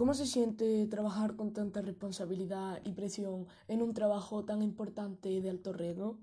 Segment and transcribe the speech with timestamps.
[0.00, 5.50] ¿Cómo se siente trabajar con tanta responsabilidad y presión en un trabajo tan importante de
[5.50, 6.16] alto riesgo?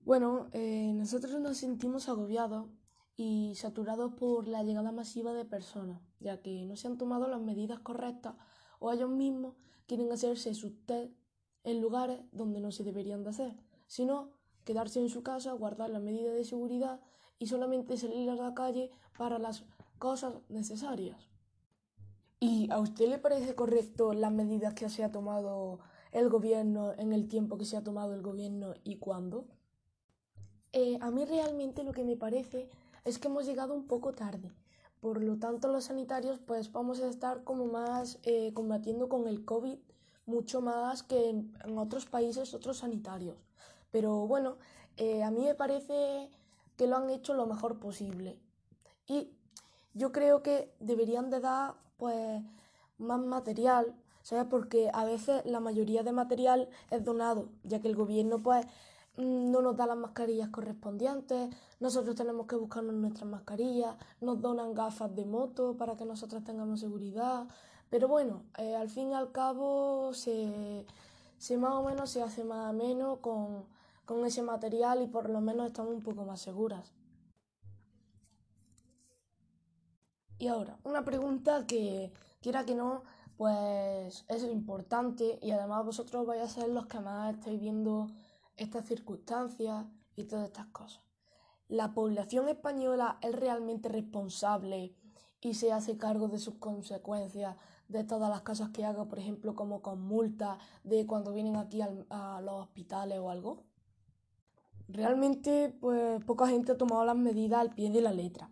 [0.00, 2.70] Bueno, eh, nosotros nos sentimos agobiados
[3.14, 7.42] y saturados por la llegada masiva de personas, ya que no se han tomado las
[7.42, 8.36] medidas correctas
[8.78, 9.56] o ellos mismos
[9.86, 11.12] quieren hacerse sus test
[11.62, 13.54] en lugares donde no se deberían de hacer,
[13.86, 14.30] sino
[14.64, 17.02] quedarse en su casa, guardar las medidas de seguridad
[17.38, 19.66] y solamente salir a la calle para las
[19.98, 21.31] cosas necesarias.
[22.44, 25.78] ¿Y a usted le parece correcto las medidas que se ha tomado
[26.10, 29.46] el gobierno en el tiempo que se ha tomado el gobierno y cuándo?
[30.72, 32.68] Eh, a mí realmente lo que me parece
[33.04, 34.50] es que hemos llegado un poco tarde.
[34.98, 39.44] Por lo tanto, los sanitarios pues vamos a estar como más eh, combatiendo con el
[39.44, 39.78] COVID
[40.26, 43.36] mucho más que en, otros países, otros sanitarios.
[43.92, 44.56] Pero bueno,
[44.96, 46.28] eh, a mí me parece
[46.76, 48.40] que lo han hecho lo mejor posible.
[49.06, 49.30] Y
[49.94, 52.42] yo creo que deberían de dar pues
[52.98, 54.46] más material, ¿sabes?
[54.50, 58.66] Porque a veces la mayoría de material es donado, ya que el gobierno pues
[59.16, 65.14] no nos da las mascarillas correspondientes, nosotros tenemos que buscarnos nuestras mascarillas, nos donan gafas
[65.14, 67.46] de moto para que nosotros tengamos seguridad,
[67.88, 70.84] pero bueno, eh, al fin y al cabo se,
[71.38, 73.64] se, más o menos se hace más o menos con,
[74.06, 76.90] con ese material y por lo menos estamos un poco más seguras.
[80.42, 83.04] Y ahora, una pregunta que, quiera que no,
[83.36, 88.10] pues es importante y además vosotros vais a ser los que más estáis viendo
[88.56, 91.00] estas circunstancias y todas estas cosas.
[91.68, 94.96] ¿La población española es realmente responsable
[95.40, 97.54] y se hace cargo de sus consecuencias,
[97.86, 101.82] de todas las cosas que haga, por ejemplo, como con multa, de cuando vienen aquí
[101.82, 103.62] a los hospitales o algo?
[104.88, 108.50] Realmente, pues poca gente ha tomado las medidas al pie de la letra.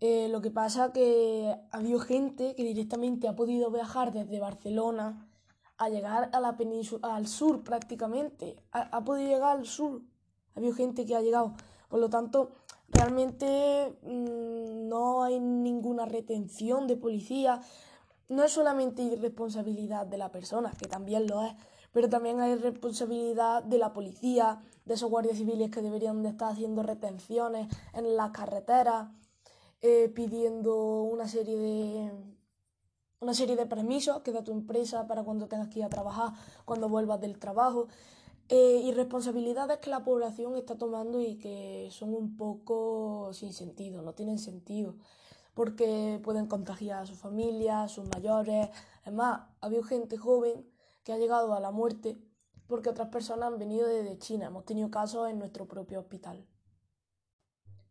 [0.00, 5.28] Eh, lo que pasa que ha habido gente que directamente ha podido viajar desde Barcelona
[5.76, 8.56] a llegar a la península, al sur prácticamente.
[8.72, 10.00] Ha, podido llegar al sur.
[10.54, 11.54] Ha habido gente que ha llegado.
[11.90, 12.52] Por lo tanto,
[12.88, 17.60] realmente mm, no hay ninguna retención de policía.
[18.30, 21.52] No es solamente irresponsabilidad de la persona, que también lo es,
[21.92, 26.52] pero también hay responsabilidad de la policía, de esos guardias civiles que deberían de estar
[26.52, 29.08] haciendo retenciones en las carreteras
[29.82, 32.12] eh, pidiendo una serie de
[33.20, 36.32] una serie de permisos que da tu empresa para cuando tengas que ir a trabajar,
[36.64, 37.88] cuando vuelvas del trabajo,
[38.48, 44.02] eh, y responsabilidades que la población está tomando y que son un poco sin sentido,
[44.02, 44.96] no tienen sentido,
[45.54, 48.70] porque pueden contagiar a su familia, a sus mayores.
[49.02, 50.66] Además, ha habido gente joven
[51.04, 52.18] que ha llegado a la muerte
[52.66, 54.46] porque otras personas han venido desde China.
[54.46, 56.44] Hemos tenido casos en nuestro propio hospital.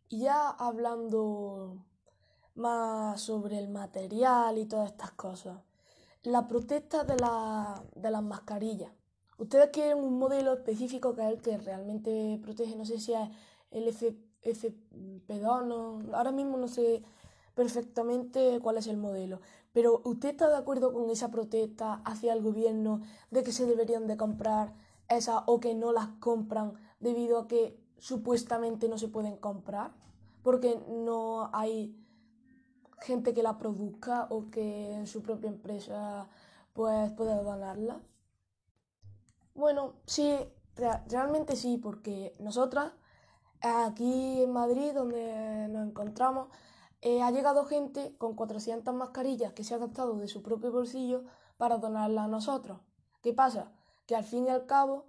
[0.10, 1.86] Y ya hablando
[2.56, 5.60] más sobre el material y todas estas cosas,
[6.24, 7.16] la protesta de,
[7.96, 8.92] de las mascarillas.
[9.38, 13.30] Ustedes quieren un modelo específico que es el que realmente protege, no sé si es
[13.72, 17.04] el FP2, no, ahora mismo no sé
[17.56, 19.42] perfectamente cuál es el modelo,
[19.74, 24.08] pero ¿usted está de acuerdo con esa protesta hacia el gobierno de que se deberían
[24.08, 24.74] de comprar
[25.08, 29.92] esas o que no las compran debido a que supuestamente no se pueden comprar
[30.44, 31.96] porque no hay
[33.02, 36.28] gente que la produzca o que en su propia empresa
[36.74, 38.02] pues pueda donarla.
[39.54, 40.34] Bueno, sí,
[41.08, 42.94] realmente sí, porque nosotras
[43.62, 46.48] aquí en Madrid, donde nos encontramos,
[47.02, 51.24] eh, ha llegado gente con 400 mascarillas que se ha gastado de su propio bolsillo
[51.58, 52.80] para donarlas a nosotros.
[53.22, 53.72] ¿Qué pasa?
[54.06, 55.06] Que al fin y al cabo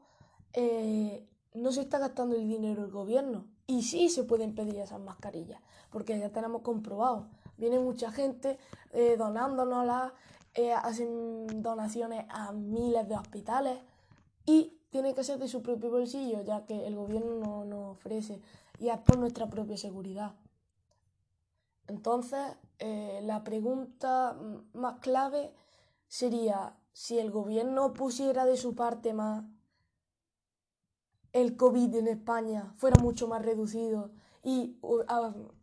[0.53, 3.47] eh, no se está gastando el dinero el gobierno.
[3.67, 7.29] Y sí se pueden pedir esas mascarillas, porque ya tenemos comprobado.
[7.57, 8.59] Viene mucha gente
[8.93, 10.13] eh, donándonoslas,
[10.55, 13.79] eh, hacen donaciones a miles de hospitales
[14.45, 18.41] y tiene que ser de su propio bolsillo, ya que el gobierno no nos ofrece
[18.79, 20.35] y es por nuestra propia seguridad.
[21.87, 22.41] Entonces,
[22.79, 24.37] eh, la pregunta
[24.73, 25.53] más clave
[26.09, 29.45] sería si el gobierno pusiera de su parte más
[31.33, 34.11] el COVID en España fuera mucho más reducido
[34.43, 34.79] y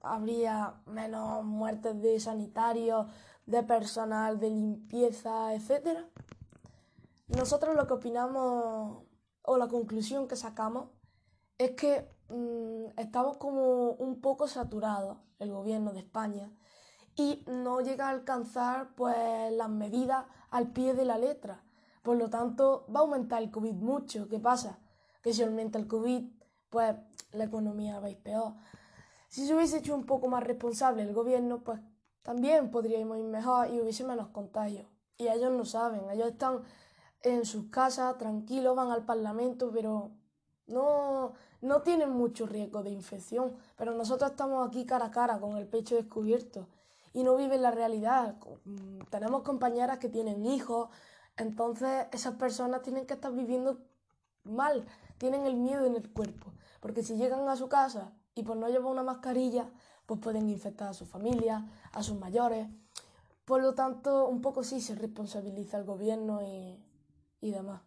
[0.02, 3.08] habría menos muertes de sanitarios,
[3.46, 6.06] de personal de limpieza, etc.
[7.28, 9.04] Nosotros lo que opinamos
[9.42, 10.90] o la conclusión que sacamos
[11.58, 16.52] es que mm, estamos como un poco saturados, el gobierno de España,
[17.16, 21.64] y no llega a alcanzar pues las medidas al pie de la letra.
[22.04, 24.30] Por lo tanto, va a aumentar el COVID mucho.
[24.30, 24.78] ¿Qué pasa?
[25.44, 26.24] Aumenta el COVID,
[26.70, 26.96] pues
[27.32, 28.54] la economía va a ir peor.
[29.30, 31.80] Si se hubiese hecho un poco más responsable el gobierno, pues
[32.22, 34.88] también podríamos ir mejor y hubiese menos contagios.
[35.18, 36.62] Y ellos no saben, ellos están
[37.24, 40.12] en sus casas tranquilos, van al Parlamento, pero
[40.68, 43.56] no, no tienen mucho riesgo de infección.
[43.76, 46.68] Pero nosotros estamos aquí cara a cara, con el pecho descubierto,
[47.14, 48.36] y no viven la realidad.
[49.10, 50.90] Tenemos compañeras que tienen hijos,
[51.36, 53.80] entonces esas personas tienen que estar viviendo
[54.44, 54.86] mal,
[55.18, 58.68] tienen el miedo en el cuerpo, porque si llegan a su casa y por no
[58.68, 59.70] llevar una mascarilla,
[60.06, 62.68] pues pueden infectar a su familia, a sus mayores.
[63.46, 66.84] Por lo tanto, un poco sí se responsabiliza el gobierno y,
[67.42, 67.82] y demás.